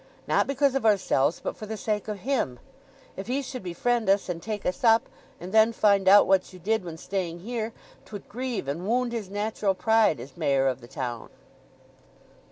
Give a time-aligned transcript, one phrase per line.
[0.25, 2.57] Not because of ourselves, but for the sake of him.
[3.15, 5.07] If he should befriend us, and take us up,
[5.39, 7.71] and then find out what you did when staying here,
[8.05, 11.29] 'twould grieve and wound his natural pride as Mayor of the town."